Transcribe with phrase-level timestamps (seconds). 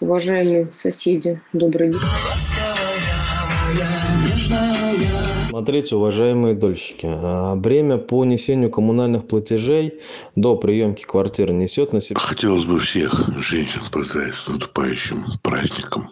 [0.00, 2.00] Уважаемые соседи, добрый день.
[5.50, 10.00] Смотрите, уважаемые дольщики, а, бремя по несению коммунальных платежей
[10.36, 12.18] до приемки квартиры несет на себя...
[12.18, 16.08] Хотелось бы всех женщин поздравить с наступающим праздником.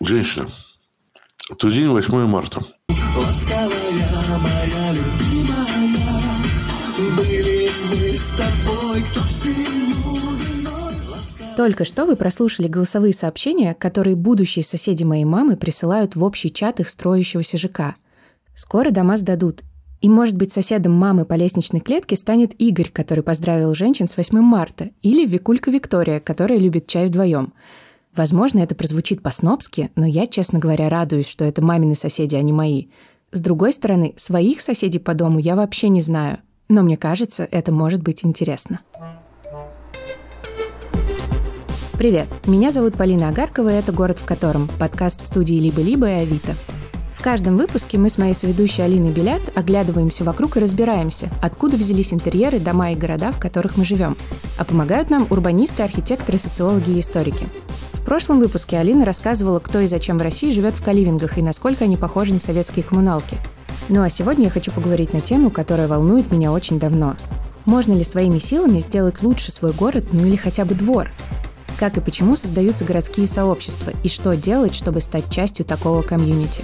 [0.00, 0.48] Женщина,
[1.50, 2.64] это день 8 марта.
[3.14, 3.68] Ласковая
[4.42, 6.32] моя любимая,
[7.16, 9.20] были мы с тобой, кто
[11.56, 16.80] только что вы прослушали голосовые сообщения, которые будущие соседи моей мамы присылают в общий чат
[16.80, 17.94] их строящегося ЖК.
[18.54, 19.62] Скоро дома сдадут.
[20.00, 24.40] И, может быть, соседом мамы по лестничной клетке станет Игорь, который поздравил женщин с 8
[24.40, 27.52] марта, или Викулька Виктория, которая любит чай вдвоем.
[28.16, 32.52] Возможно, это прозвучит по-снобски, но я, честно говоря, радуюсь, что это мамины соседи, а не
[32.52, 32.86] мои.
[33.30, 36.38] С другой стороны, своих соседей по дому я вообще не знаю,
[36.68, 38.80] но мне кажется, это может быть интересно.
[41.98, 46.54] Привет, меня зовут Полина Агаркова, и это «Город в котором»— подкаст студии «Либо-либо» и «Авито».
[47.14, 52.12] В каждом выпуске мы с моей соведущей Алиной Белят оглядываемся вокруг и разбираемся, откуда взялись
[52.14, 54.16] интерьеры, дома и города, в которых мы живем.
[54.58, 57.46] А помогают нам урбанисты, архитекторы, социологи и историки.
[57.92, 61.84] В прошлом выпуске Алина рассказывала, кто и зачем в России живет в каливингах и насколько
[61.84, 63.36] они похожи на советские коммуналки.
[63.90, 67.16] Ну а сегодня я хочу поговорить на тему, которая волнует меня очень давно.
[67.66, 71.10] Можно ли своими силами сделать лучше свой город, ну или хотя бы двор?
[71.82, 76.62] Как и почему создаются городские сообщества и что делать, чтобы стать частью такого комьюнити?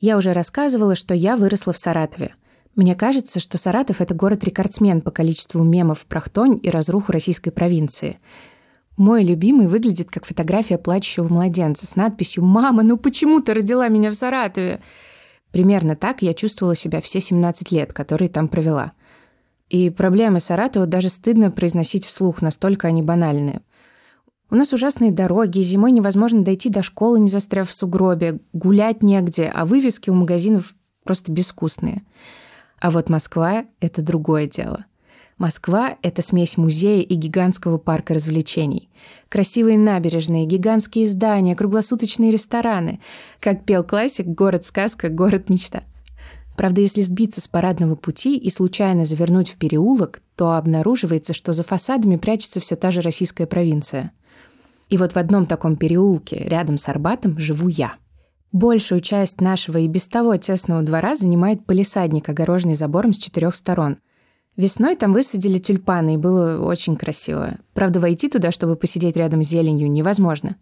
[0.00, 2.34] Я уже рассказывала, что я выросла в Саратове.
[2.76, 8.18] Мне кажется, что Саратов— это город-рекордсмен по количеству мемов про хтонь и разруху российской провинции.
[8.98, 14.10] Мой любимый выглядит как фотография плачущего младенца с надписью «Мама, ну почему ты родила меня
[14.10, 14.82] в Саратове?»
[15.52, 18.92] Примерно так я чувствовала себя все 17 лет, которые там провела.
[19.68, 23.60] И проблемы Саратова даже стыдно произносить вслух, настолько они банальные.
[24.50, 29.50] У нас ужасные дороги, зимой невозможно дойти до школы, не застряв в сугробе, гулять негде,
[29.54, 30.74] а вывески у магазинов
[31.04, 32.02] просто безвкусные.
[32.80, 34.84] А вот Москва— это другое дело.
[35.38, 38.90] Москва— это смесь музея и гигантского парка развлечений.
[39.28, 43.00] Красивые набережные, гигантские здания, круглосуточные рестораны.
[43.40, 45.84] Как пел классик «Город-сказка, город-мечта».
[46.56, 51.62] Правда, если сбиться с парадного пути и случайно завернуть в переулок, то обнаруживается, что за
[51.62, 54.12] фасадами прячется все та же российская провинция—
[54.92, 57.94] и вот в одном таком переулке рядом с Арбатом живу я.
[58.52, 63.96] Большую часть нашего и без того тесного двора занимает полисадник, огороженный забором с четырех сторон.
[64.56, 67.56] Весной там высадили тюльпаны, и было очень красиво.
[67.72, 70.56] Правда, войти туда, чтобы посидеть рядом с зеленью, невозможно.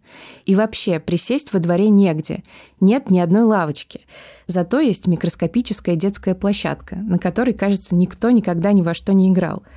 [0.45, 2.43] И вообще, присесть во дворе негде.
[2.79, 4.01] Нет ни одной лавочки.
[4.47, 9.63] Зато есть микроскопическая детская площадка, на которой, кажется, никто никогда ни во что не играл—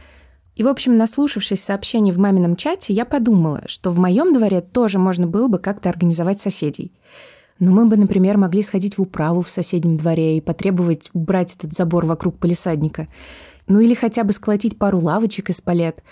[0.55, 4.99] и, в общем, наслушавшись сообщений в мамином чате, я подумала, что в моем дворе тоже
[4.99, 6.93] можно было бы как-то организовать соседей.
[7.59, 11.73] Но мы бы, например, могли сходить в управу в соседнем дворе и потребовать убрать этот
[11.73, 13.09] забор вокруг полисадника.
[13.67, 16.03] Ну или хотя бы сколотить пару лавочек из палет.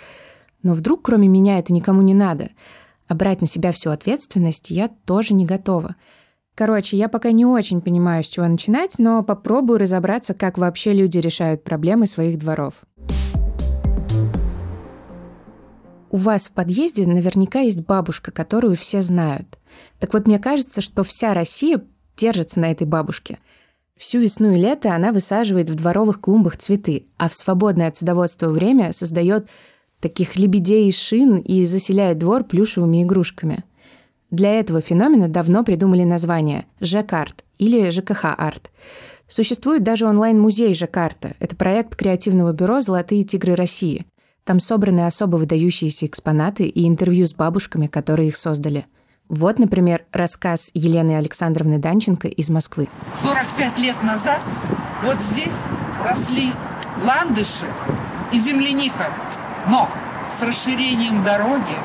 [0.62, 2.50] Но вдруг, кроме меня, это никому не надо.
[3.08, 5.96] А брать на себя всю ответственность я тоже не готова.
[6.54, 11.18] Короче, я пока не очень понимаю, с чего начинать, но попробую разобраться, как вообще люди
[11.18, 12.74] решают проблемы своих дворов.
[16.10, 19.58] У вас в подъезде наверняка есть бабушка, которую все знают.
[19.98, 21.82] Так вот, мне кажется, что вся Россия
[22.18, 23.38] держится на этой бабушке.
[24.02, 28.48] Всю весну и лето она высаживает в дворовых клумбах цветы, а в свободное от садоводства
[28.48, 29.48] время создает
[30.00, 33.62] таких лебедей и шин и заселяет двор плюшевыми игрушками.
[34.32, 38.72] Для этого феномена давно придумали название «ЖКарт» или «ЖКХ-арт».
[39.28, 41.36] Существует даже онлайн-музей ЖКарта.
[41.38, 44.04] Это проект креативного бюро «Золотые тигры России».
[44.42, 48.84] Там собраны особо выдающиеся экспонаты и интервью с бабушками, которые их создали.
[49.28, 52.88] Вот, например, рассказ Елены Александровны Данченко из Москвы.
[53.22, 54.42] 45 лет назад
[55.02, 55.54] вот здесь
[56.04, 56.52] росли
[57.04, 57.66] ландыши
[58.32, 59.10] и земляника.
[59.68, 59.88] Но
[60.30, 61.76] с расширением дороги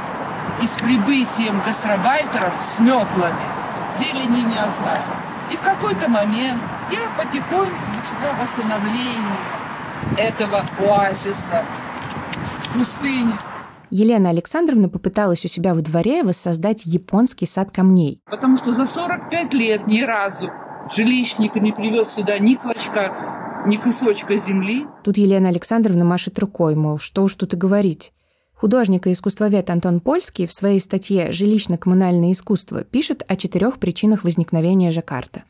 [0.62, 3.36] и с прибытием гастробайтеров с метлами
[4.00, 5.04] зелени не осталось.
[5.52, 9.38] И в какой-то момент я потихоньку начала восстановление
[10.18, 11.64] этого оазиса
[12.74, 13.34] пустыне.
[13.90, 18.22] Елена Александровна попыталась у себя во дворе воссоздать японский сад камней.
[18.30, 20.50] Потому что за 45 лет ни разу
[20.96, 24.86] жилищник не привез сюда ни клочка, ни кусочка земли.
[25.04, 28.14] Тут Елена Александровна машет рукой, мол, что уж тут и говорить.
[28.54, 34.90] Художник и искусствовед Антон Польский в своей статье «Жилищно-коммунальное искусство» пишет о четырех причинах возникновения
[34.90, 35.44] Жакарта.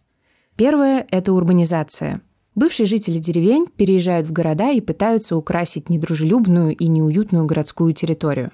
[0.58, 2.22] Первое– это урбанизация.
[2.58, 8.52] Бывшие жители деревень переезжают в города и пытаются украсить недружелюбную и неуютную городскую территорию.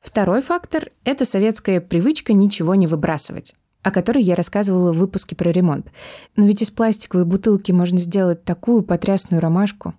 [0.00, 5.50] Второй фактор– это советская привычка ничего не выбрасывать о которой я рассказывала в выпуске про
[5.50, 5.88] ремонт.
[6.36, 9.92] Но ведь из пластиковой бутылки можно сделать такую потрясную ромашку.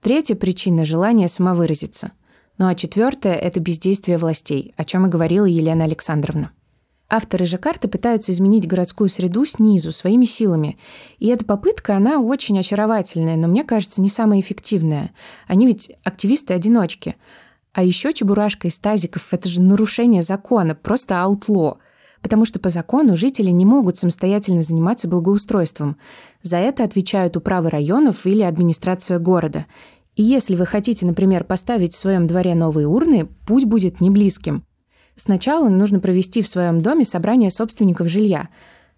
[0.00, 2.12] Третья причина– желание самовыразиться.
[2.56, 6.52] Ну а четвертая– это бездействие властей, о чем и говорила Елена Александровна.
[7.12, 10.78] Авторы Жакарты пытаются изменить городскую среду снизу, своими силами.
[11.18, 15.10] И эта попытка, она очень очаровательная, но мне кажется, не самая эффективная.
[15.48, 17.16] Они ведь активисты-одиночки.
[17.72, 21.78] А еще чебурашка из тазиков– это же нарушение закона, просто аутло.
[22.22, 25.96] Потому что по закону жители не могут самостоятельно заниматься благоустройством.
[26.42, 29.66] За это отвечают управы районов или администрация города.
[30.14, 34.64] И если вы хотите, например, поставить в своем дворе новые урны, путь будет не близким.
[35.20, 38.48] Сначала нужно провести в своем доме собрание собственников жилья.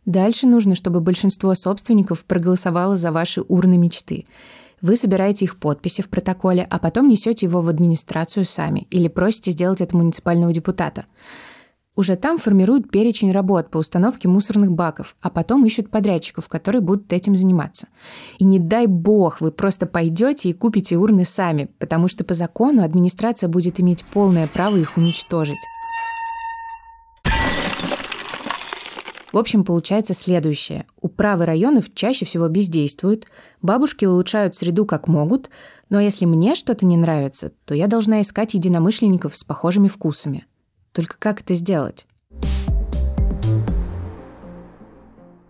[0.07, 4.27] Дальше нужно, чтобы большинство собственников проголосовало за ваши урны мечты.
[4.81, 9.51] Вы собираете их подписи в протоколе, а потом несете его в администрацию сами или просите
[9.51, 11.07] сделать это муниципального депутата.
[11.97, 17.13] Уже там формируют перечень работ по установке мусорных баков, а потом ищут подрядчиков, которые будут
[17.13, 17.89] этим заниматься.
[18.39, 22.85] И не дай бог, вы просто пойдете и купите урны сами, потому что по закону
[22.85, 25.59] администрация будет иметь полное право их уничтожить.
[29.33, 30.85] В общем, получается следующее.
[31.01, 33.27] Управы районов чаще всего бездействуют,
[33.63, 35.49] бабушки улучшают среду как могут,
[35.89, 40.45] но если мне что-то не нравится, то я должна искать единомышленников с похожими вкусами.
[40.93, 42.07] Только как это сделать?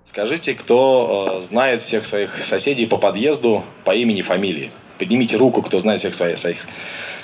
[0.08, 4.70] Скажите, кто э, знает всех своих соседей по подъезду по имени, фамилии?
[4.98, 6.38] Поднимите руку, кто знает всех своих.
[6.38, 6.58] своих.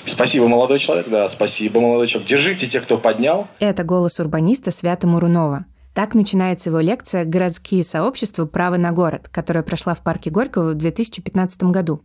[0.07, 2.29] Спасибо, молодой человек, да, спасибо, молодой человек.
[2.29, 3.47] Держите тех, кто поднял.
[3.61, 5.67] Это голос урбаниста Свята Мурунова.
[5.95, 8.47] Так начинается его лекция «Городские сообщества.
[8.47, 12.05] Право на город», которая прошла в парке Горького в 2015 году.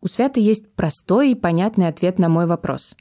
[0.00, 2.94] У Свята есть простой и понятный ответ на мой вопрос.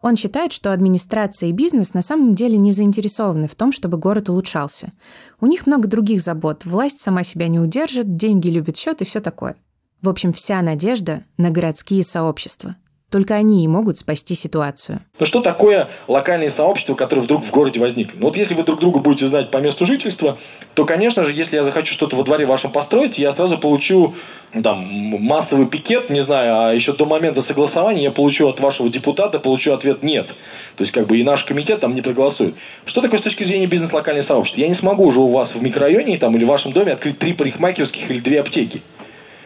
[0.00, 4.30] Он считает, что администрация и бизнес на самом деле не заинтересованы в том, чтобы город
[4.30, 4.92] улучшался.
[5.40, 9.20] У них много других забот, власть сама себя не удержит, деньги любят счет и все
[9.20, 9.56] такое.
[10.00, 12.76] В общем, вся надежда на городские сообщества–
[13.10, 15.00] только они и могут спасти ситуацию.
[15.18, 18.16] Ну что такое локальные сообщества, которые вдруг в городе возникли?
[18.18, 20.38] Ну вот если вы друг друга будете знать по месту жительства,
[20.74, 24.14] то, конечно же, если я захочу что-то во дворе вашем построить, я сразу получу
[24.62, 29.38] там, массовый пикет, не знаю, а еще до момента согласования я получу от вашего депутата,
[29.38, 30.28] получу ответ «нет».
[30.76, 32.54] То есть, как бы и наш комитет там не проголосует.
[32.84, 34.58] Что такое с точки зрения бизнес-локальных сообществ?
[34.58, 37.32] Я не смогу уже у вас в микрорайоне там, или в вашем доме открыть три
[37.32, 38.82] парикмахерских или две аптеки.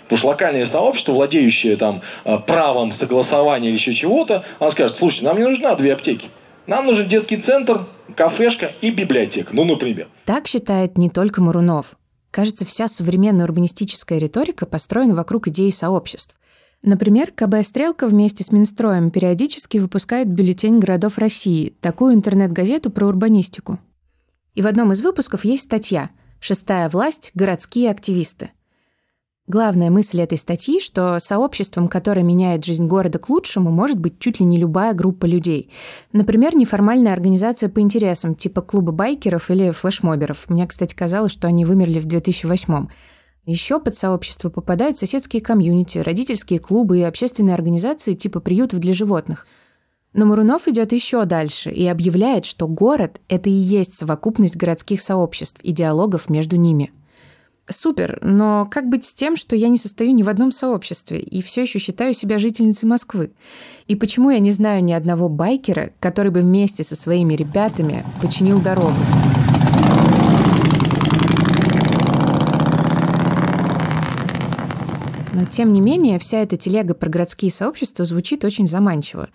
[0.04, 5.26] Потому что локальное сообщество, владеющее там э, правом согласования или еще чего-то, оно скажет, слушайте,
[5.26, 6.28] нам не нужна две аптеки.
[6.66, 7.86] Нам нужен детский центр,
[8.16, 9.50] кафешка и библиотека.
[9.52, 10.08] Ну, например.
[10.24, 11.96] Так считает не только Мурунов.
[12.30, 16.34] Кажется, вся современная урбанистическая риторика построена вокруг идеи сообществ.
[16.82, 23.78] Например, КБ «Стрелка» вместе с Минстроем периодически выпускает бюллетень городов России, такую интернет-газету про урбанистику.
[24.54, 26.10] И в одном из выпусков есть статья
[26.40, 27.30] «Шестая власть.
[27.34, 28.50] Городские активисты».
[29.46, 34.40] Главная мысль этой статьи, что сообществом, которое меняет жизнь города к лучшему, может быть чуть
[34.40, 35.70] ли не любая группа людей.
[36.12, 40.48] Например, неформальная организация по интересам, типа клуба байкеров или флешмоберов.
[40.48, 42.86] Мне, кстати, казалось, что они вымерли в 2008
[43.46, 49.46] еще под сообщество попадают соседские комьюнити, родительские клубы и общественные организации типа приютов для животных.
[50.14, 55.60] Но Мурунов идет еще дальше и объявляет, что город— это и есть совокупность городских сообществ
[55.62, 56.90] и диалогов между ними—
[57.70, 61.40] Супер, но как быть с тем, что я не состою ни в одном сообществе и
[61.40, 63.32] все еще считаю себя жительницей Москвы?
[63.86, 68.60] И почему я не знаю ни одного байкера, который бы вместе со своими ребятами починил
[68.60, 68.92] дорогу?
[75.32, 79.30] Но тем не менее, вся эта телега про городские сообщества звучит очень заманчиво.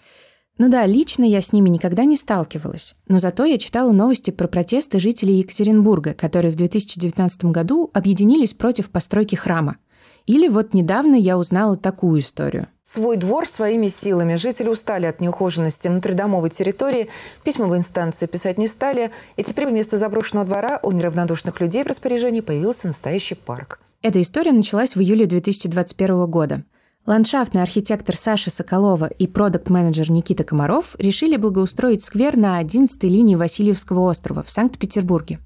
[0.59, 4.49] Ну да, лично я с ними никогда не сталкивалась, но зато я читала новости про
[4.49, 9.77] протесты жителей Екатеринбурга, которые в 2019 году объединились против постройки храма.
[10.25, 12.67] Или вот недавно я узнала такую историю.
[12.83, 14.35] Свой двор своими силами.
[14.35, 17.07] Жители устали от неухоженности внутридомовой территории,
[17.45, 21.87] письма в инстанции писать не стали, и теперь вместо заброшенного двора у неравнодушных людей в
[21.87, 23.79] распоряжении появился настоящий парк.
[24.01, 26.63] Эта история началась в июле 2021 года.
[27.05, 34.01] Ландшафтный архитектор Саша Соколова и продукт-менеджер Никита Комаров решили благоустроить сквер на 11-й линии Васильевского
[34.01, 35.39] острова в Санкт-Петербурге.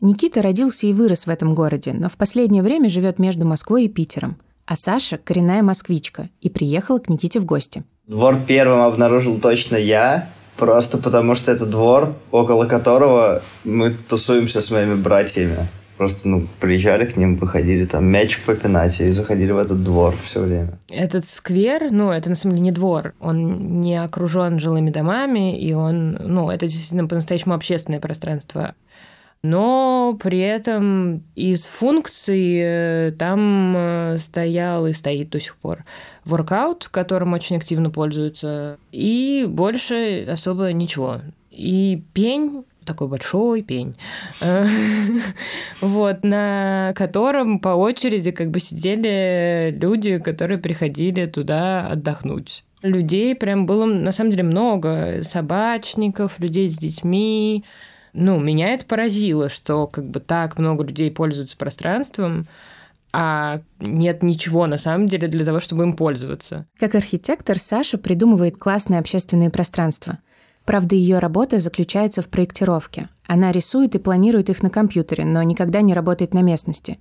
[0.00, 3.88] Никита родился и вырос в этом городе, но в последнее время живет между Москвой и
[3.88, 4.36] Питером.
[4.66, 7.84] А Саша– коренная москвичка и приехала к Никите в гости.
[8.06, 14.70] Двор первым обнаружил точно я, просто потому что это двор, около которого мы тусуемся с
[14.70, 15.68] моими братьями.
[15.96, 20.40] Просто, ну, приезжали к ним, выходили там мячик попинать и заходили в этот двор все
[20.40, 20.78] время.
[20.88, 23.14] Этот сквер, ну, это на самом деле не двор.
[23.18, 28.74] Он не окружен жилыми домами, и он, ну, это действительно по-настоящему общественное пространство.
[29.42, 35.84] Но при этом из функций э, там э, стоял и стоит до сих пор
[36.24, 41.20] воркаут, которым очень активно пользуются, и больше особо ничего.
[41.50, 43.96] И пень такой большой пень,
[44.40, 44.64] э,
[45.80, 52.64] вот, на котором по очереди как бы сидели люди, которые приходили туда отдохнуть.
[52.82, 57.64] Людей прям было на самом деле много, собачников, людей с детьми.
[58.12, 62.46] Ну, меня это поразило, что как бы так много людей пользуются пространством,
[63.12, 66.66] а нет ничего на самом деле для того, чтобы им пользоваться.
[66.78, 70.18] Как архитектор, Саша придумывает классные общественные пространства.
[70.66, 73.08] Правда, ее работа заключается в проектировке.
[73.26, 76.98] Она рисует и планирует их на компьютере, но никогда не работает на местности.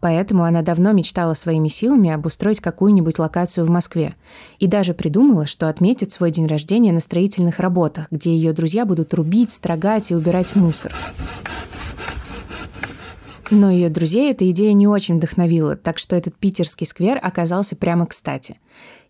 [0.00, 4.16] Поэтому она давно мечтала своими силами обустроить какую-нибудь локацию в Москве.
[4.58, 9.14] И даже придумала, что отметит свой день рождения на строительных работах, где ее друзья будут
[9.14, 10.94] рубить, строгать и убирать мусор.
[13.50, 18.06] Но ее друзей эта идея не очень вдохновила, так что этот питерский сквер оказался прямо
[18.06, 18.58] кстати.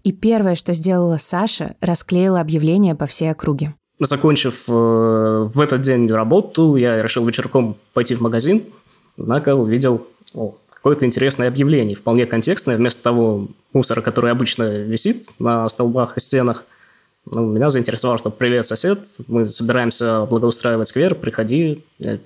[0.02, 3.75] И первое, что сделала Саша, расклеила объявление по всей округе.
[4.00, 8.64] Закончив э, в этот день работу, я решил вечерком пойти в магазин,
[9.19, 12.78] однако увидел о, какое-то интересное объявление, вполне контекстное.
[12.78, 16.64] Вместо того мусора, который обычно висит на столбах и стенах,
[17.30, 21.85] ну, меня заинтересовало, что «Привет, сосед, мы собираемся благоустраивать сквер, приходи».
[21.99, 22.19] Я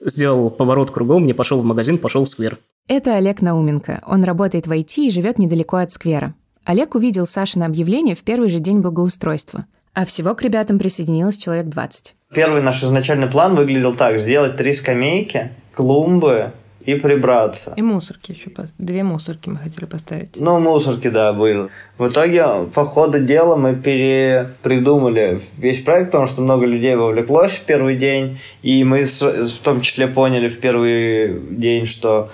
[0.00, 2.58] сделал поворот кругом, не пошел в магазин, пошел в сквер.
[2.86, 4.04] Это Олег Науменко.
[4.06, 6.34] Он работает в IT и живет недалеко от сквера.
[6.64, 9.66] Олег увидел Сашино объявление в первый же день благоустройства.
[9.96, 12.16] А всего к ребятам присоединилось человек 20.
[12.34, 14.18] Первый наш изначальный план выглядел так.
[14.18, 16.52] Сделать три скамейки, клумбы
[16.84, 17.72] и прибраться.
[17.78, 18.50] И мусорки еще.
[18.76, 20.36] Две мусорки мы хотели поставить.
[20.38, 21.68] Ну, мусорки, да, были.
[21.96, 27.62] В итоге, по ходу дела, мы перепридумали весь проект, потому что много людей вовлеклось в
[27.62, 28.38] первый день.
[28.60, 32.30] И мы в том числе поняли в первый день, что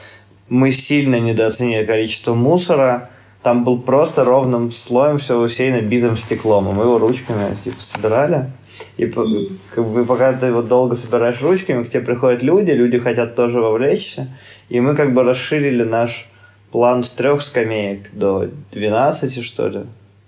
[0.49, 3.09] мы сильно недооценили количество мусора
[3.43, 8.51] там был просто ровным слоем все усеяно битым стеклом, и мы его ручками типа собирали.
[8.97, 13.35] И как бы, пока ты его долго собираешь ручками, к тебе приходят люди, люди хотят
[13.37, 14.29] тоже вовлечься,
[14.69, 16.27] и мы как бы расширили наш
[16.71, 19.81] план с трех скамеек до 12, что ли.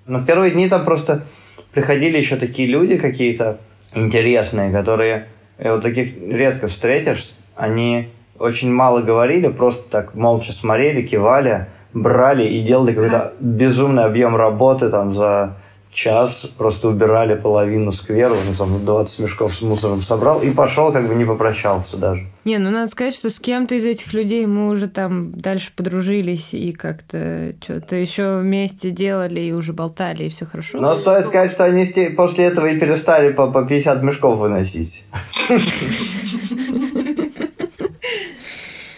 [0.06, 1.24] Но в первые дни там просто
[1.72, 3.58] приходили еще такие люди какие-то
[3.94, 5.28] интересные, которые
[5.58, 7.30] и вот таких редко встретишь.
[7.54, 14.36] Они очень мало говорили, просто так молча смотрели, кивали, брали и делали какой-то безумный объем
[14.36, 15.56] работы там за
[15.94, 21.06] час, просто убирали половину сквера, он там 20 мешков с мусором собрал и пошел, как
[21.08, 22.26] бы не попрощался даже.
[22.44, 26.52] Не, ну надо сказать, что с кем-то из этих людей мы уже там дальше подружились
[26.52, 30.78] и как-то что-то еще вместе делали и уже болтали, и все хорошо.
[30.80, 31.84] Но стоит сказать, что они
[32.16, 35.04] после этого и перестали по, по 50 мешков выносить.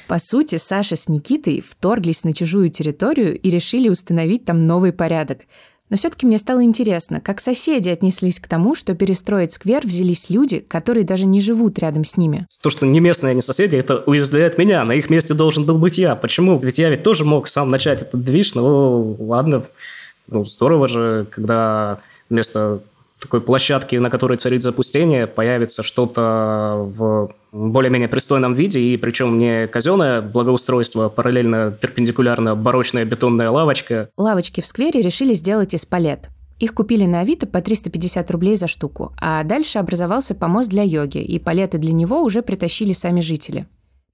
[0.07, 5.41] По сути, Саша с Никитой вторглись на чужую территорию и решили установить там новый порядок.
[5.89, 10.59] Но все-таки мне стало интересно, как соседи отнеслись к тому, что перестроить сквер взялись люди,
[10.59, 12.47] которые даже не живут рядом с ними.
[12.61, 14.85] То, что не местные, не соседи, это уязвляет меня.
[14.85, 16.17] На их месте должен был быть я.
[16.17, 16.59] Почему?
[16.59, 19.65] Ведь я ведь тоже мог сам начать этот движ, но ладно.
[20.29, 22.81] Ну, здорово же, когда вместо
[23.21, 29.67] такой площадки, на которой царит запустение, появится что-то в более-менее пристойном виде, и причем не
[29.67, 34.11] казенное благоустройство, параллельно перпендикулярно барочная бетонная лавочка.
[34.17, 36.29] Лавочки в сквере решили сделать из палет.
[36.59, 41.19] Их купили на Авито по 350 рублей за штуку, а дальше образовался помост для йоги,
[41.19, 43.67] и палеты для него уже притащили сами жители.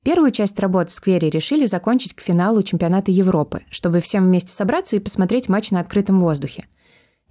[0.04, 4.96] Первую часть работ в сквере решили закончить к финалу чемпионата Европы, чтобы всем вместе собраться
[4.96, 6.66] и посмотреть матч на открытом воздухе–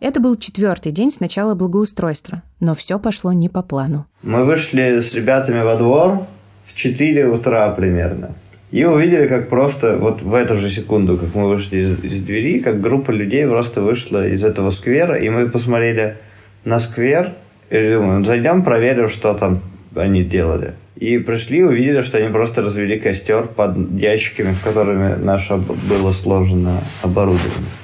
[0.01, 4.07] это был четвертый день с начала благоустройства, но все пошло не по плану.
[4.23, 6.25] Мы вышли с ребятами во двор
[6.65, 8.31] в 4 утра примерно.
[8.71, 12.59] И увидели, как просто вот в эту же секунду, как мы вышли из, из двери,
[12.59, 16.17] как группа людей просто вышла из этого сквера, и мы посмотрели
[16.63, 17.33] на сквер,
[17.69, 19.61] и думаем, зайдем, проверим, что там
[19.95, 20.73] они делали.
[20.95, 26.79] И пришли, увидели, что они просто развели костер под ящиками, в которыми наше было сложено
[27.01, 27.80] оборудование.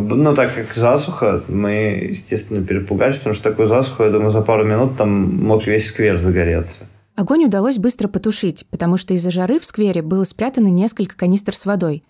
[0.00, 4.64] Ну, так как засуха, мы, естественно, перепугались, потому что такую засуху, я думаю, за пару
[4.64, 6.80] минут там мог весь сквер загореться.
[7.14, 11.66] Огонь удалось быстро потушить, потому что из-за жары в сквере было спрятано несколько канистр с
[11.66, 12.04] водой.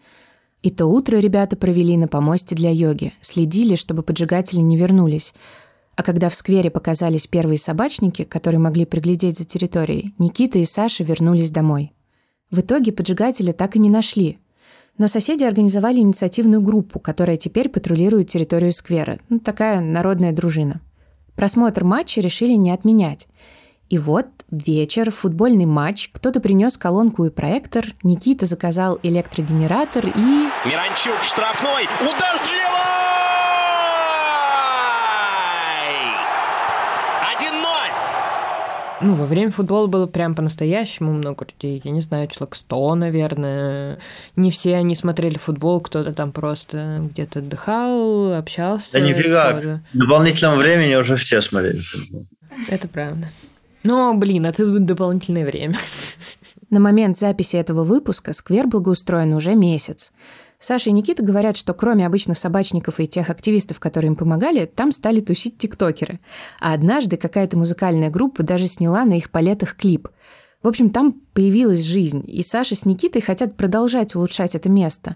[0.63, 5.33] И то утро ребята провели на помосте для йоги, следили, чтобы поджигатели не вернулись.
[5.97, 11.05] А когда в сквере показались первые собачники, которые могли приглядеть за территорией, Никита и Саша
[11.05, 11.93] вернулись домой.
[12.51, 14.39] В итоге поджигателя так и не нашли.
[14.99, 19.21] Но соседи организовали инициативную группу, которая теперь патрулирует территорию сквера.
[19.29, 20.81] Ну, такая народная дружина.
[21.37, 23.29] Просмотр матча решили не отменять.
[23.89, 30.49] И вот вечер, футбольный матч, кто-то принес колонку и проектор, Никита заказал электрогенератор и...
[30.67, 32.69] Миранчук, штрафной, удар слева!
[37.39, 37.69] 1-0!
[39.01, 41.81] Ну, во время футбола было прям по-настоящему много людей.
[41.85, 43.99] Я не знаю, человек 100, наверное.
[44.35, 48.95] Не все они смотрели футбол, кто-то там просто где-то отдыхал, общался.
[48.95, 52.23] Да нифига, в дополнительном времени уже все смотрели футбол.
[52.69, 53.29] Это правда.
[53.85, 55.77] Но, блин, это дополнительное время.
[56.71, 60.13] На момент записи этого выпуска сквер благоустроен уже месяц.
[60.61, 64.91] Саша и Никита говорят, что кроме обычных собачников и тех активистов, которые им помогали, там
[64.91, 66.19] стали тусить тиктокеры.
[66.61, 70.09] А однажды какая-то музыкальная группа даже сняла на их палетах клип.
[70.61, 75.15] В общем, там появилась жизнь, и Саша с Никитой хотят продолжать улучшать это место.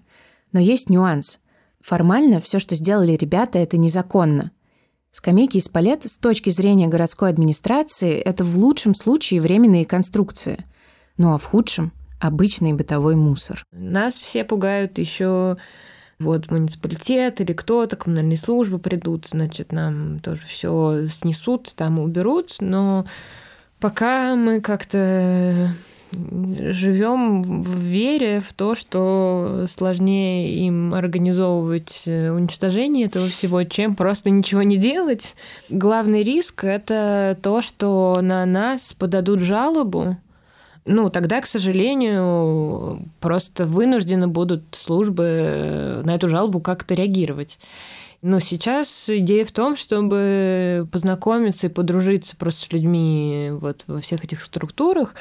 [0.53, 1.41] Но есть нюанс.
[1.81, 4.53] Формально все, что сделали ребята, это незаконно.
[5.11, 10.65] Скамейки из палет с точки зрения городской администрации– это в лучшем случае временные конструкции,
[11.17, 13.65] ну а в худшем– обычный бытовой мусор.
[13.73, 15.57] Нас все пугают еще
[16.21, 23.07] вот муниципалитет или кто-то, коммунальные службы придут, значит, нам тоже все снесут, там уберут, но
[23.81, 25.75] пока мы как-то
[26.13, 34.29] живем в вере в то, что сложнее им организовывать э, уничтожение этого всего, чем просто
[34.31, 35.35] ничего не делать.
[35.71, 40.19] Главный риск— это то, что на нас подадут жалобу,
[40.85, 47.59] ну, тогда, к сожалению, просто вынуждены будут службы э, на эту жалобу как-то реагировать.
[48.23, 54.25] Но сейчас идея в том, чтобы познакомиться и подружиться просто с людьми вот во всех
[54.25, 55.15] этих структурах,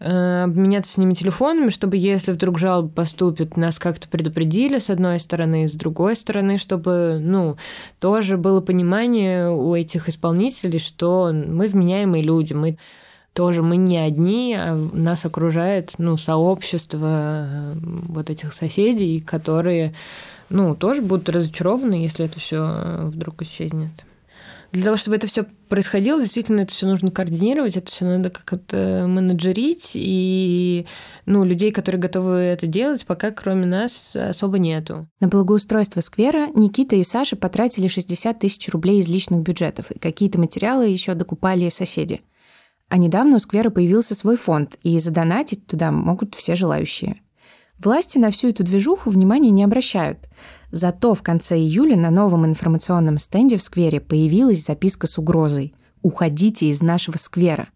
[0.00, 5.20] э, обменяться с ними телефонами, чтобы если вдруг жалоба поступит, нас как-то предупредили с одной
[5.20, 7.56] стороны, с другой стороны, чтобы, ну,
[8.00, 12.78] тоже было понимание у этих исполнителей, что мы вменяемые люди, мы
[13.32, 19.94] тоже мы не одни, а нас окружает ну, сообщество э, вот этих соседей, которые
[20.48, 24.04] ну, тоже будут разочарованы, если это все э, вдруг исчезнет.
[24.72, 29.06] Для того, чтобы это все происходило, действительно, это все нужно координировать, это все надо как-то
[29.08, 30.86] менеджерить, и
[31.26, 35.08] ну, людей, которые готовы это делать, пока кроме нас особо нету.
[35.18, 40.38] На благоустройство сквера Никита и Саша потратили 60 тысяч рублей из личных бюджетов, и какие-то
[40.38, 42.22] материалы еще докупали соседи.
[42.90, 47.22] А недавно у сквера появился свой фонд, и задонатить туда могут все желающие.
[47.78, 50.28] Власти на всю эту движуху внимания не обращают.
[50.72, 55.72] Зато в конце июля на новом информационном стенде в сквере появилась записка с угрозой
[56.02, 57.68] «Уходите из нашего сквера».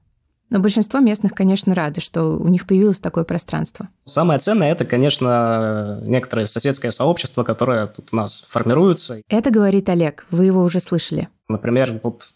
[0.50, 3.88] Но большинство местных, конечно, рады, что у них появилось такое пространство.
[4.04, 9.22] Самое ценное– это, конечно, некоторое соседское сообщество, которое тут у нас формируется.
[9.28, 11.28] Это говорит Олег, вы его уже слышали.
[11.48, 12.34] Например, вот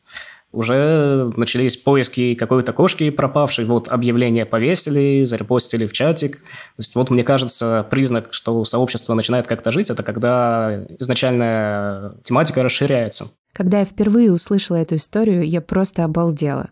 [0.52, 6.38] уже начались поиски какой-то кошки пропавшей, вот объявление повесили, зарепостили в чатик.
[6.38, 12.62] То есть вот мне кажется, признак, что сообщество начинает как-то жить, это когда изначальная тематика
[12.62, 13.26] расширяется.
[13.52, 16.70] Когда я впервые услышала эту историю, я просто обалдела.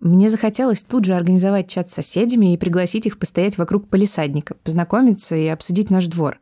[0.00, 5.34] Мне захотелось тут же организовать чат с соседями и пригласить их постоять вокруг полисадника, познакомиться
[5.34, 6.38] и обсудить наш двор.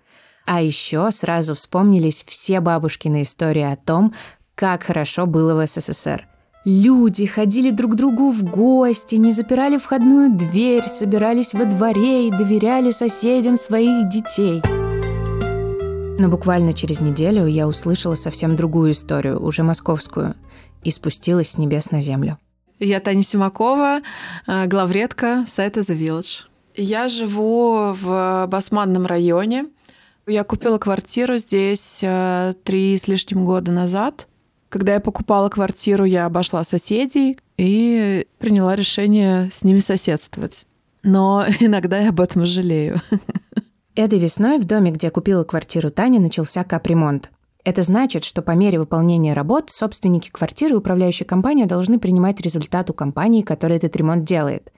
[0.47, 4.15] А еще сразу вспомнились все бабушкины истории о том,
[4.57, 6.27] как хорошо было в СССР.
[6.64, 12.31] Люди ходили друг к другу в гости, не запирали входную дверь, собирались во дворе и
[12.31, 14.62] доверяли соседям своих детей.
[16.20, 20.35] Но буквально через неделю я услышала совсем другую историю, уже московскую,
[20.85, 22.38] и спустилась с небес на землю.
[22.79, 24.01] Я Таня Симакова,
[24.46, 26.42] э, главредка сайта The Village.
[26.77, 29.66] Я живу в Басманном районе.
[30.29, 34.29] Я купила квартиру здесь э, три с лишним года назад–
[34.73, 40.65] когда я покупала квартиру, я обошла соседей и приняла решение с ними соседствовать.
[41.03, 43.03] Но иногда я об этом жалею.
[43.95, 47.31] Этой весной в доме, где купила квартиру Таня, начался капремонт.
[47.65, 52.89] Это значит, что по мере выполнения работ собственники квартиры и управляющая компания должны принимать результат
[52.89, 54.73] у компании, которая этот ремонт делает.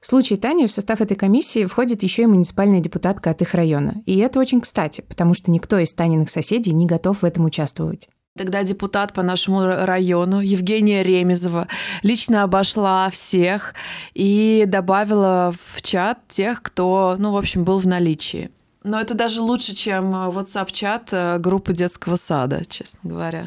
[0.00, 4.00] В случае Тани в состав этой комиссии входит еще и муниципальная депутатка от их района.
[4.06, 8.08] И это очень кстати, потому что никто из Таниных соседей не готов в этом участвовать.
[8.40, 11.68] Тогда депутат по нашему району Евгения Ремезова
[12.02, 13.74] лично обошла всех
[14.14, 18.50] и добавила в чат тех, кто, ну, в общем, был в наличии.
[18.82, 23.44] Но это даже лучше, чем WhatsApp-чат э, группы детского сада, честно говоря.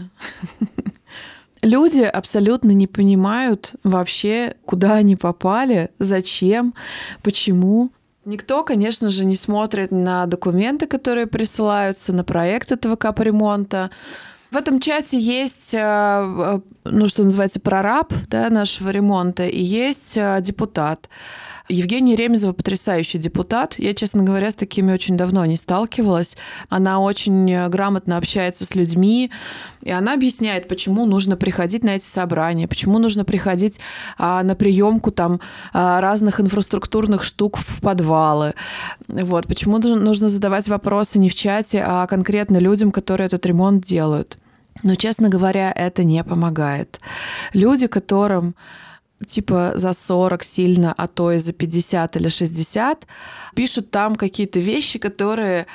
[1.64, 6.76] Люди абсолютно не понимают вообще, куда они попали, зачем,
[7.24, 7.90] почему.
[8.26, 13.90] Никто, конечно же, не смотрит на документы, которые присылаются, на проект этого капремонта.
[14.54, 20.16] В этом чате есть, э, э, ну, что называется, прораб да, нашего ремонта, и есть
[20.16, 21.10] э, депутат.
[21.70, 23.74] Евгения Ремезова потрясающий депутат.
[23.80, 26.38] Я, честно говоря, с такими очень давно не сталкивалась.
[26.70, 29.32] Она очень грамотно общается с людьми,
[29.82, 33.80] и она объясняет, почему нужно приходить на эти собрания, почему нужно приходить
[34.20, 35.40] а, на приемку там
[35.72, 38.54] а, разных инфраструктурных штук в подвалы.
[39.08, 44.38] Вот, почему нужно задавать вопросы не в чате, а конкретно людям, которые этот ремонт делают.
[44.84, 47.00] Но, честно говоря, это не помогает.
[47.54, 48.56] Люди, которым
[49.26, 53.08] типа за 40 сильно, а то и за 50 или 60,
[53.56, 55.66] пишут там какие-то вещи, которые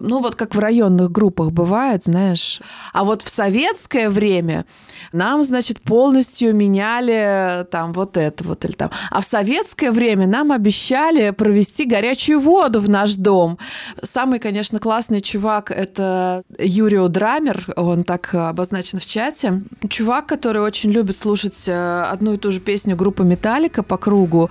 [0.00, 2.60] ну вот как в районных группах бывает, знаешь.
[2.92, 4.64] А вот в советское время
[5.12, 8.90] нам, значит, полностью меняли там вот это вот или там.
[9.10, 13.58] А в советское время нам обещали провести горячую воду в наш дом.
[14.02, 19.62] Самый, конечно, классный чувак— это Юрио Драмер, он так обозначен в чате.
[19.88, 24.50] Чувак, который очень любит слушать э, одну и ту же песню группы «Металлика» по кругу.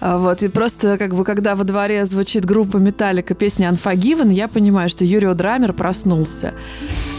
[0.00, 4.48] Э, вот, и просто как бы когда во дворе звучит группа «Металлика» песня «Unforgiven», я
[4.48, 6.54] понимаю, что Юрио Драмер проснулся.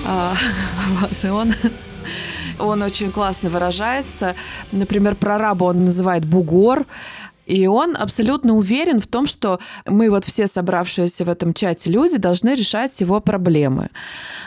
[0.06, 0.36] А,
[1.02, 1.54] вот, и он
[2.62, 4.36] он очень классно выражается.
[4.72, 6.86] Например, прораба он называет бугор.
[7.48, 12.18] И он абсолютно уверен в том, что мы вот все собравшиеся в этом чате люди
[12.18, 13.90] должны решать его проблемы.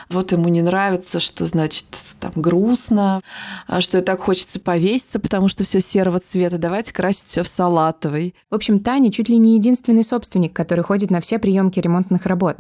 [0.09, 1.87] Вот ему не нравится, что значит
[2.21, 3.21] там грустно,
[3.67, 6.57] а что и так хочется повеситься, потому что все серого цвета.
[6.57, 8.35] Давайте красить все в салатовый.
[8.49, 12.59] В общем, Таня чуть ли не единственный собственник, который ходит на все приемки ремонтных работ.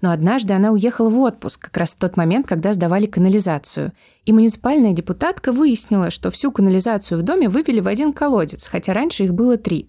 [0.00, 3.92] Но однажды она уехала в отпуск, как раз в тот момент, когда сдавали канализацию.
[4.24, 9.24] И муниципальная депутатка выяснила, что всю канализацию в доме вывели в один колодец, хотя раньше
[9.24, 9.88] их было три.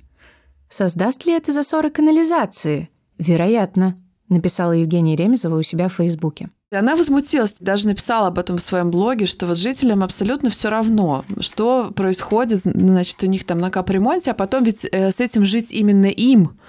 [0.70, 2.90] Создаст ли это засоры канализации?
[3.18, 3.98] Вероятно,
[4.30, 6.50] написала Евгения Ремезова у себя в Фейсбуке.
[6.70, 11.24] Она возмутилась, даже написала об этом в своем блоге, что вот жителям абсолютно все равно,
[11.40, 15.72] что происходит, значит, у них там на капремонте, а потом ведь э, с этим жить
[15.72, 16.60] именно им.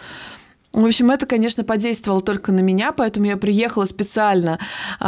[0.78, 4.60] В общем, это, конечно, подействовало только на меня, поэтому я приехала специально
[5.00, 5.06] э,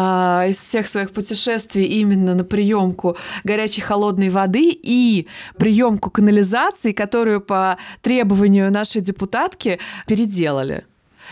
[0.48, 5.28] из всех своих путешествий именно на приемку горячей холодной воды и
[5.58, 9.78] приемку канализации, которую по требованию нашей депутатки
[10.08, 10.86] переделали.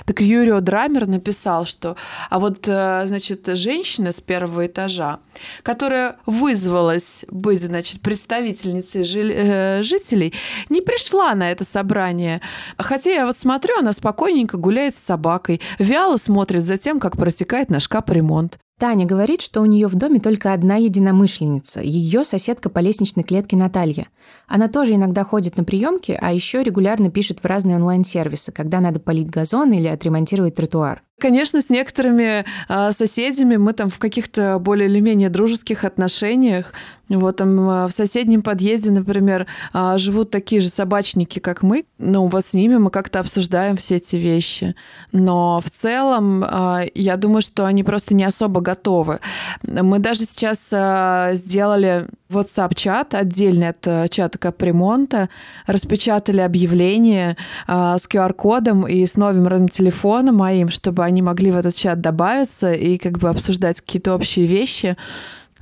[0.09, 1.95] Так Юрио Драмер написал, что
[2.31, 5.19] а вот, э, значит, женщина с первого этажа,
[5.63, 10.33] которая вызвалась быть, значит, представительницей э, жителей,
[10.71, 12.41] не пришла на это собрание.
[12.79, 17.69] Хотя я вот смотрю, она спокойненько гуляет с собакой, вяло смотрит за тем, как протекает
[17.69, 18.59] наш капремонт.
[18.79, 23.57] Таня говорит, что у нее в доме только одна единомышленница, ее соседка по лестничной клетке
[23.57, 24.07] Наталья.
[24.47, 29.01] Она тоже иногда ходит на приемки, а еще регулярно пишет в разные онлайн-сервисы, когда надо
[29.01, 31.03] полить газон или отремонтировать тротуар.
[31.19, 36.73] Конечно, с некоторыми э, соседями мы там в каких-то более или менее дружеских отношениях.
[37.09, 41.87] Вот там э, в соседнем подъезде, например, э, живут такие же собачники, как мы.
[41.99, 44.77] Ну, вот с ними мы как-то обсуждаем все эти вещи.
[45.11, 49.19] Но в целом, э, я думаю, что они просто не особо готовы.
[49.65, 55.29] Мы даже сейчас э, сделали WhatsApp-чат, отдельный от э, чата капремонта,
[55.67, 57.37] распечатали объявление
[57.67, 62.73] э, с QR-кодом и с номером телефона моим, чтобы они могли в этот чат добавиться
[62.73, 64.97] и как бы обсуждать какие-то общие вещи.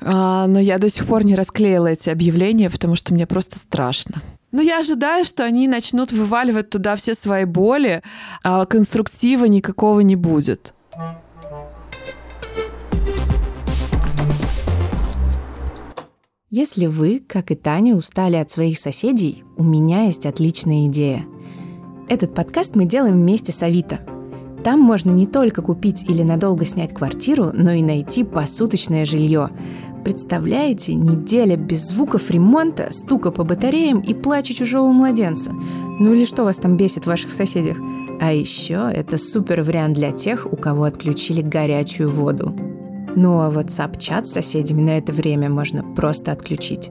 [0.00, 4.22] А, но я до сих пор не расклеила эти объявления, потому что мне просто страшно.
[4.52, 8.02] Но я ожидаю, что они начнут вываливать туда все свои боли,
[8.42, 10.72] а конструктива никакого не будет.
[16.50, 21.26] Если вы, как и Таня, устали от своих соседей, у меня есть отличная идея.
[22.08, 24.00] Этот подкаст мы делаем вместе с Авито–
[24.66, 29.50] там можно не только купить или надолго снять квартиру, но и найти посуточное жилье.
[30.02, 35.52] Представляете, неделя без звуков ремонта, стука по батареям и плача чужого младенца.
[36.00, 37.76] Ну или что вас там бесит в ваших соседях?
[38.20, 42.52] А еще это супер вариант для тех, у кого отключили горячую воду.
[43.16, 46.90] Ну а WhatsApp-чат с соседями на это время можно просто отключить.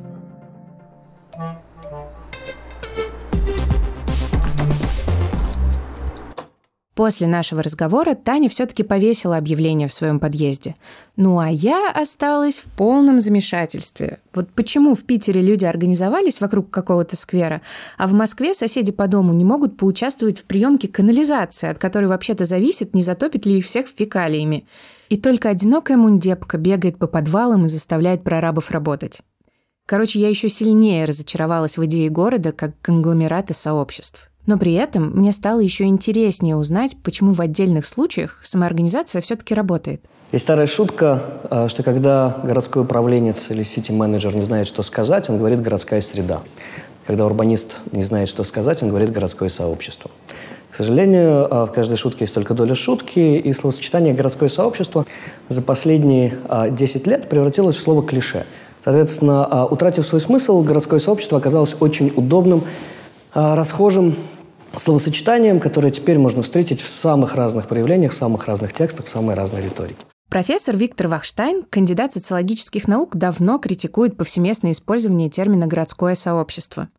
[6.95, 10.75] После нашего разговора Таня все-таки повесила объявление в своем подъезде.
[11.15, 14.19] Ну а я осталась в полном замешательстве.
[14.33, 17.61] Вот почему в Питере люди организовались вокруг какого-то сквера,
[17.97, 22.45] а в Москве соседи по дому не могут поучаствовать в приемке канализации, от которой вообще-то
[22.45, 24.65] зависит, не затопит ли их всех фекалиями.
[25.09, 29.21] И только одинокая мундепка бегает по подвалам и заставляет прорабов работать.
[29.85, 34.31] Короче, я еще сильнее разочаровалась в идее города как конгломерата сообществ.
[34.47, 40.03] Но при этом мне стало еще интереснее узнать, почему в отдельных случаях самоорганизация все-таки работает.
[40.31, 45.37] Есть старая шутка, э, что когда городской управленец или сити-менеджер не знает, что сказать, он
[45.37, 46.41] говорит «городская среда».
[47.05, 50.09] Когда урбанист не знает, что сказать, он говорит «городское сообщество».
[50.75, 55.05] К сожалению, э, в каждой шутке есть только доля шутки, и словосочетание «городское сообщество»
[55.47, 56.37] за последние
[56.69, 58.45] 10 э, лет превратилось в слово «клише».
[58.81, 62.65] Соответственно, утратив свой смысл, городское сообщество оказалось очень удобным,
[63.33, 64.17] расхожим
[64.75, 69.33] словосочетанием, которое теперь можно встретить в самых разных проявлениях, в самых разных текстах, в самой
[69.35, 69.95] разной риторике.
[70.29, 76.89] Профессор Виктор Вахштайн, кандидат социологических наук, давно критикует повсеместное использование термина «городское сообщество».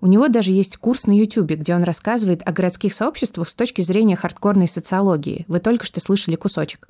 [0.00, 3.80] У него даже есть курс на YouTube, где он рассказывает о городских сообществах с точки
[3.80, 5.44] зрения хардкорной социологии.
[5.48, 6.88] Вы только что слышали кусочек.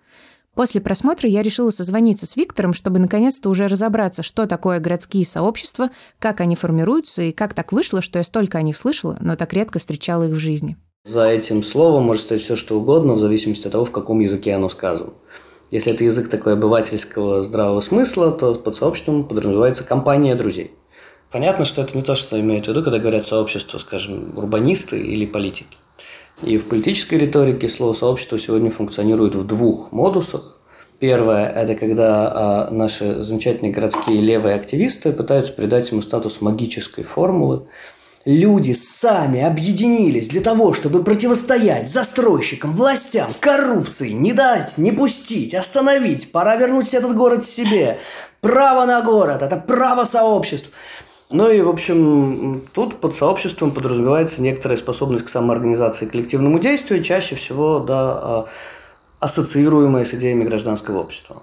[0.54, 5.90] После просмотра я решила созвониться с Виктором, чтобы наконец-то уже разобраться, что такое городские сообщества,
[6.18, 9.52] как они формируются и как так вышло, что я столько о них слышала, но так
[9.52, 10.76] редко встречала их в жизни.
[11.04, 14.54] За этим словом может стоять все, что угодно, в зависимости от того, в каком языке
[14.54, 15.10] оно сказано.
[15.70, 20.72] Если это язык такой обывательского здравого смысла, то под сообществом подразумевается компания друзей.
[21.34, 25.26] Понятно, что это не то, что имеют в виду, когда говорят сообщество, скажем, урбанисты или
[25.26, 25.76] политики.
[26.44, 30.60] И в политической риторике слово «сообщество» сегодня функционирует в двух модусах.
[31.00, 37.66] Первое– это когда а, наши замечательные городские левые активисты пытаются придать ему статус магической формулы.
[38.24, 46.30] Люди сами объединились для того, чтобы противостоять застройщикам, властям, коррупции, не дать, не пустить, остановить.
[46.30, 47.98] Пора вернуть этот город себе.
[48.40, 50.70] Право на город– это право сообществ.
[51.34, 57.34] Ну и, в общем, тут под сообществом подразумевается некоторая способность к самоорганизации коллективному действию, чаще
[57.34, 58.46] всего да, а,
[59.18, 61.42] ассоциируемая с идеями гражданского общества.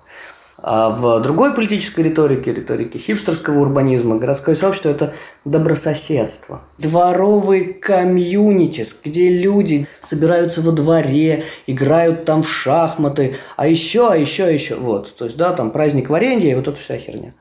[0.60, 6.62] А в другой политической риторике, риторике хипстерского урбанизма, городское сообщество– это добрососедство.
[6.77, 14.45] Дворовый комьюнитис, где люди собираются во дворе, играют там в шахматы, а еще, а еще,
[14.45, 14.75] а еще.
[14.75, 17.34] Вот, то есть, да, там праздник варенья и вот эта вся херня.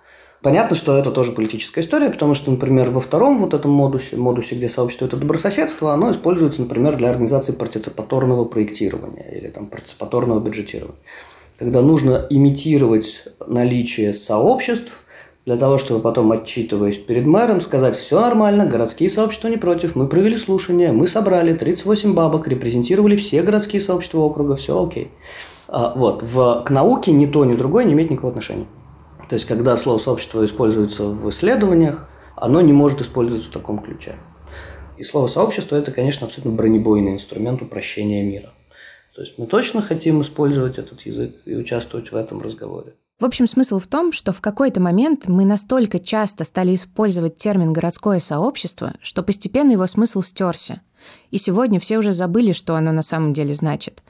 [0.42, 4.54] Понятно, что это тоже политическая история, потому что, например, во втором вот этом модусе, модусе,
[4.54, 10.96] где сообщество– это добрососедство, оно используется, например, для организации партиципаторного проектирования или там, партиципаторного бюджетирования.
[11.58, 15.04] Когда нужно имитировать наличие сообществ
[15.44, 20.08] для того, чтобы потом, отчитываясь перед мэром, сказать, все нормально, городские сообщества не против, мы
[20.08, 25.10] провели слушание, мы собрали 38 бабок, репрезентировали все городские сообщества округа, все окей.
[25.68, 26.22] А, вот.
[26.22, 28.66] В, к науке ни то, ни другое не имеет никакого отношения.
[29.30, 34.16] То есть, когда слово «сообщество» используется в исследованиях, оно не может использоваться в таком ключе.
[34.98, 38.52] И слово «сообщество»– это, конечно, абсолютно бронебойный инструмент упрощения мира.
[39.14, 42.94] То есть мы точно хотим использовать этот язык и участвовать в этом разговоре.
[43.20, 47.72] В общем, смысл в том, что в какой-то момент мы настолько часто стали использовать термин
[47.72, 50.80] «городское сообщество», что постепенно его смысл стерся.
[51.30, 54.02] И сегодня все уже забыли, что оно на самом деле значит.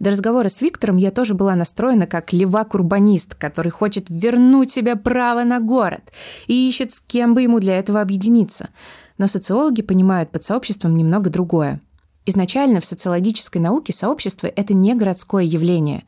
[0.00, 5.44] До разговора с Виктором я тоже была настроена как левак-урбанист, который хочет вернуть себе право
[5.44, 6.10] на город
[6.46, 8.70] и ищет, с кем бы ему для этого объединиться.
[9.18, 11.82] Но социологи понимают под сообществом немного другое.
[12.24, 16.04] Изначально в социологической науке сообщество— это не городское явление.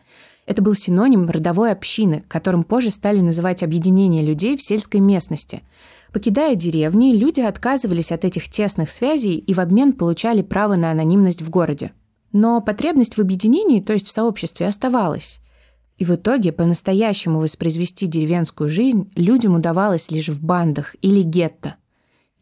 [0.47, 5.63] Это был синоним родовой общины, которым позже стали называть объединение людей в сельской местности.
[6.15, 11.43] Покидая деревни, люди отказывались от этих тесных связей и в обмен получали право на анонимность
[11.43, 11.93] в городе.
[12.33, 15.41] Но потребность в объединении, то есть в сообществе, оставалась.
[15.99, 21.77] И в итоге по-настоящему воспроизвести деревенскую жизнь людям удавалось лишь в бандах или гетто.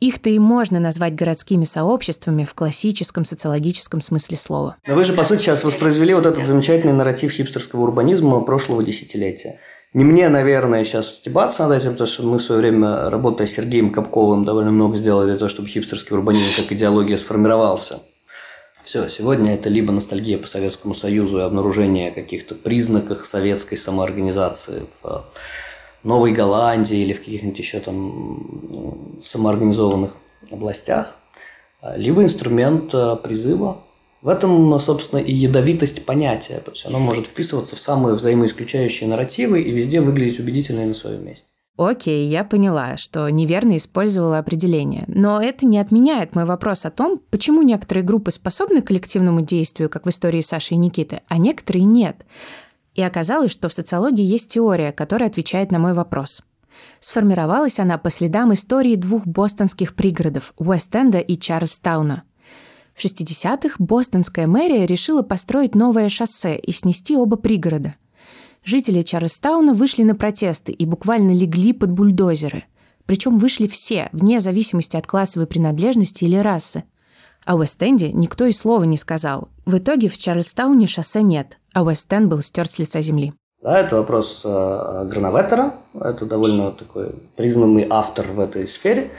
[0.00, 4.76] Их-то и можно назвать городскими сообществами в классическом социологическом смысле слова.
[4.86, 9.58] Но вы же, по сути, сейчас воспроизвели вот этот замечательный нарратив хипстерского урбанизма прошлого десятилетия.
[9.92, 13.50] Не мне, наверное, сейчас стебаться над этим, потому что мы в свое время, работая с
[13.50, 18.00] Сергеем Капковым, довольно много сделали для того, чтобы хипстерский урбанизм как идеология сформировался.
[18.84, 25.06] Все, сегодня это либо ностальгия по Советскому Союзу и обнаружение каких-то признаков советской самоорганизации в
[25.06, 25.20] э,
[26.02, 30.16] Новой Голландии или в каких-нибудь еще там самоорганизованных
[30.50, 31.16] областях,
[31.82, 33.82] а, либо инструмент э, призыва.
[34.22, 39.62] В этом, собственно, и ядовитость понятия, то есть оно может вписываться в самые взаимоисключающие нарративы
[39.62, 41.46] и везде выглядеть убедительно и на своем месте.
[41.82, 45.04] Окей, я поняла, что неверно использовала определение.
[45.06, 49.88] Но это не отменяет мой вопрос о том, почему некоторые группы способны к коллективному действию,
[49.88, 52.26] как в истории Саши и Никиты, а некоторые нет.
[52.94, 56.42] И оказалось, что в социологии есть теория, которая отвечает на мой вопрос.
[56.98, 62.24] Сформировалась она по следам истории двух бостонских пригородов– Уэст-Энда и Чарльстауна.
[62.92, 67.94] В 60-х бостонская мэрия решила построить новое шоссе и снести оба пригорода–
[68.64, 72.64] Жители Чарльстауна вышли на протесты и буквально легли под бульдозеры.
[73.06, 76.84] Причем вышли все, вне зависимости от классовой принадлежности или расы.
[77.44, 79.48] А в Уэст-Энде никто и слова не сказал.
[79.64, 83.32] В итоге в Чарльстауне шоссе нет, а Уэст-Энд был стерт с лица земли.
[83.62, 85.74] Да, это вопрос э, Грановеттера.
[85.94, 89.10] Это довольно такой признанный автор в этой сфере.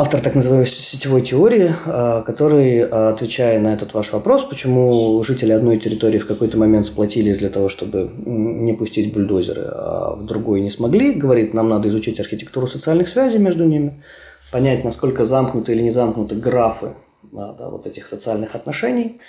[0.00, 5.76] Автор так называемой сетевой теории, э, который, отвечая на этот ваш вопрос, почему жители одной
[5.78, 10.70] территории в какой-то момент сплотились для того, чтобы не пустить бульдозеры, а в другой не
[10.70, 14.04] смогли, говорит, нам надо изучить архитектуру социальных связей между ними,
[14.52, 16.94] понять, насколько замкнуты или не замкнуты графы
[17.32, 19.20] да, вот этих социальных отношений.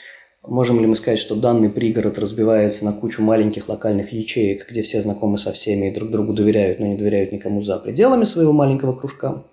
[0.44, 5.02] Можем ли мы сказать, что данный пригород разбивается на кучу маленьких локальных ячеек, где все
[5.02, 8.94] знакомы со всеми и друг другу доверяют, но не доверяют никому за пределами своего маленького
[8.96, 9.46] кружка?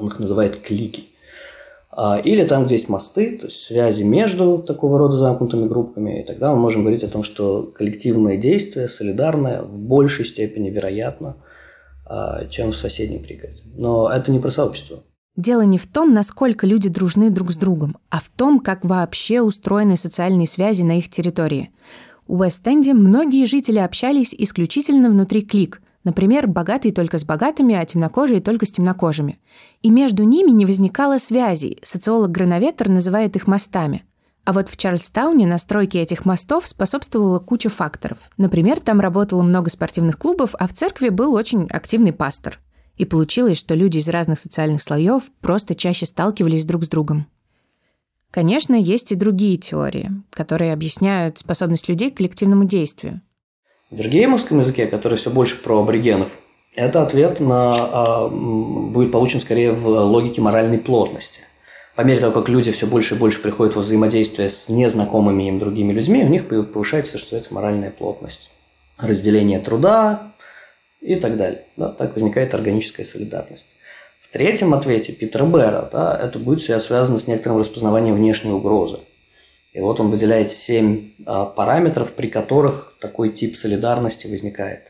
[0.00, 1.04] Он их называет клики.
[1.92, 6.26] А, или там, где есть мосты, то есть связи между такого рода замкнутыми группами, и
[6.26, 11.36] тогда мы можем говорить о том, что коллективное действие, солидарное, в большей степени вероятно,
[12.06, 13.62] а, чем в соседнем пригороде.
[13.76, 15.02] Но это не про сообщество.
[15.36, 19.40] Дело не в том, насколько люди дружны друг с другом, а в том, как вообще
[19.40, 21.70] устроены социальные связи на их территории.
[22.26, 25.82] У Уэст-Энде многие жители общались исключительно внутри клик.
[26.04, 29.38] Например, богатые только с богатыми, а темнокожие только с темнокожими.
[29.82, 31.78] И между ними не возникало связей.
[31.82, 34.04] Социолог Грановетер называет их мостами.
[34.44, 38.30] А вот в Чарльстауне настройке этих мостов способствовала куча факторов.
[38.38, 42.58] Например, там работало много спортивных клубов, а в церкви был очень активный пастор–
[43.00, 47.28] и получилось, что люди из разных социальных слоев просто чаще сталкивались друг с другом.
[48.30, 53.22] Конечно, есть и другие теории, которые объясняют способность людей к коллективному действию.
[53.90, 56.38] Вергеймовском языке, который все больше про аборигенов,
[56.74, 61.40] это ответ на, а, будет получен скорее в логике моральной плотности.
[61.96, 65.58] По мере того, как люди все больше и больше приходят во взаимодействие с незнакомыми им
[65.58, 68.52] другими людьми, у них повышается, что называется, моральная плотность.
[68.98, 70.30] Разделение труда,
[71.00, 71.62] и так далее.
[71.76, 73.76] Да, так возникает органическая солидарность.
[74.20, 78.98] В третьем ответе Питера Бера да, это будет связано с некоторым распознаванием внешней угрозы.
[79.72, 84.80] И вот он выделяет семь а, параметров, при которых такой тип солидарности возникает.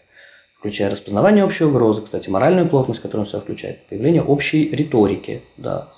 [0.59, 5.89] Включая распознавание общей угрозы, кстати, моральную плотность, которую он сюда включает, появление общей риторики, да,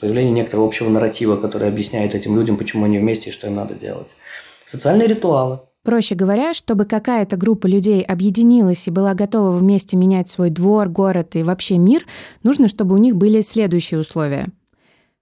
[0.00, 3.74] появление некоторого общего нарратива, который объясняет этим людям, почему они вместе и что им надо
[3.74, 4.16] делать.
[4.64, 10.50] Социальные ритуалы, Проще говоря, чтобы какая-то группа людей объединилась и была готова вместе менять свой
[10.50, 12.04] двор, город и вообще мир,
[12.42, 14.48] нужно, чтобы у них были следующие условия.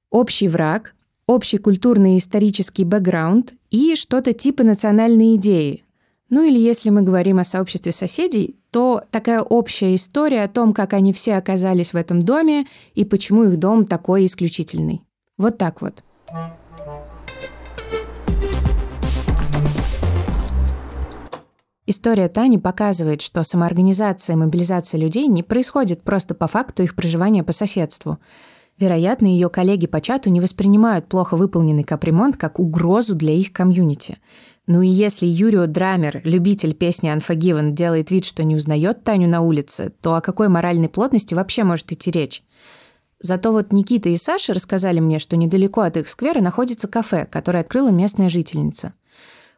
[0.08, 0.94] Общий враг,
[1.26, 5.84] общий культурный и исторический бэкграунд и что-то типа национальной идеи.
[6.30, 10.92] Ну или если мы говорим о сообществе соседей, то такая общая история о том, как
[10.92, 15.02] они все оказались в этом доме и почему их дом такой исключительный.
[15.37, 16.02] Вот так вот.
[21.87, 27.44] История Тани показывает, что самоорганизация и мобилизация людей не происходит просто по факту их проживания
[27.44, 28.18] по соседству.
[28.78, 34.18] Вероятно, ее коллеги по чату не воспринимают плохо выполненный капремонт как угрозу для их комьюнити.
[34.66, 39.42] Ну и если Юрио Драмер, любитель песни Unforgiven, делает вид, что не узнает Таню на
[39.42, 42.42] улице, то о какой моральной плотности вообще может идти речь?
[43.20, 47.60] Зато вот Никита и Саша рассказали мне, что недалеко от их сквера находится кафе, которое
[47.60, 48.94] открыла местная жительница–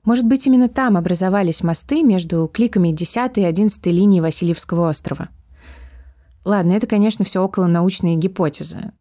[0.06, 5.30] может быть, именно там образовались мосты между кликами 10 и 11 линии Васильевского острова.
[6.44, 8.92] Ладно, это, конечно, все около научные гипотезы.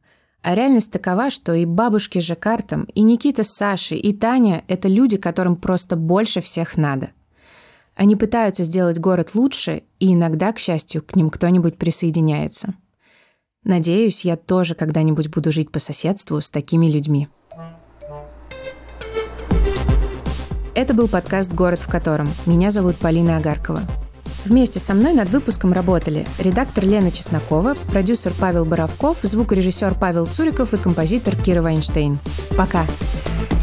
[0.46, 4.88] А реальность такова, что и бабушки с Жакартом, и Никита с Сашей, и Таня— это
[4.88, 7.10] люди, которым просто больше всех надо.
[7.96, 12.76] Они пытаются сделать город лучше, и иногда, к счастью, к ним кто-нибудь присоединяется.
[13.64, 17.28] Надеюсь, я тоже когда-нибудь буду жить по соседству с такими людьми.
[20.76, 22.28] Это был подкаст «Город в котором».
[22.46, 23.82] Меня зовут Полина Агаркова.
[24.46, 30.74] Вместе со мной над выпуском работали редактор Лена Чеснокова, продюсер Павел Боровков, звукорежиссер Павел Цуриков
[30.74, 32.20] и композитор Кира Вайнштейн.
[32.56, 32.86] Пока!
[32.86, 33.55] Пока!